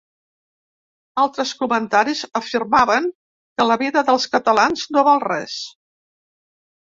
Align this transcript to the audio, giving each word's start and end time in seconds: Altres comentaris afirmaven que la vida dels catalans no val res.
Altres 1.23 1.49
comentaris 1.59 2.23
afirmaven 2.39 3.05
que 3.59 3.67
la 3.71 3.77
vida 3.81 4.03
dels 4.07 4.27
catalans 4.37 4.87
no 4.97 5.05
val 5.11 5.21
res. 5.27 5.59